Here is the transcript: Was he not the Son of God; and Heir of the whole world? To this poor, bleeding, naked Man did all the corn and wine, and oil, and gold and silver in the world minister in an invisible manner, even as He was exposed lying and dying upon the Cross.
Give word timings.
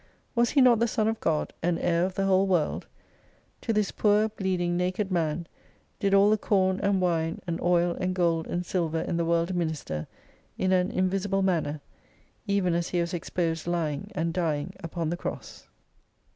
Was 0.33 0.49
he 0.49 0.61
not 0.61 0.79
the 0.79 0.87
Son 0.87 1.07
of 1.07 1.19
God; 1.19 1.53
and 1.61 1.77
Heir 1.77 2.05
of 2.05 2.15
the 2.15 2.25
whole 2.25 2.47
world? 2.47 2.87
To 3.61 3.71
this 3.71 3.91
poor, 3.91 4.29
bleeding, 4.29 4.75
naked 4.75 5.11
Man 5.11 5.45
did 5.99 6.15
all 6.15 6.31
the 6.31 6.39
corn 6.39 6.79
and 6.79 6.99
wine, 6.99 7.39
and 7.45 7.61
oil, 7.61 7.91
and 7.99 8.15
gold 8.15 8.47
and 8.47 8.65
silver 8.65 9.01
in 9.01 9.17
the 9.17 9.25
world 9.25 9.53
minister 9.53 10.07
in 10.57 10.71
an 10.71 10.89
invisible 10.89 11.43
manner, 11.43 11.81
even 12.47 12.73
as 12.73 12.89
He 12.89 12.99
was 12.99 13.13
exposed 13.13 13.67
lying 13.67 14.09
and 14.15 14.33
dying 14.33 14.73
upon 14.79 15.11
the 15.11 15.17
Cross. 15.17 15.67